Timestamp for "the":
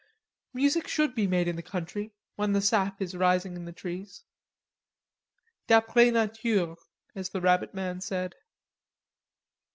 1.57-1.61, 2.53-2.59, 3.65-3.71, 7.29-7.39